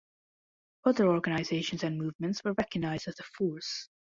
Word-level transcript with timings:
Other 0.83 1.07
organisations 1.07 1.83
and 1.83 1.95
movements 1.99 2.43
were 2.43 2.53
recognized 2.53 3.07
as 3.07 3.19
a 3.19 3.23
force. 3.37 3.87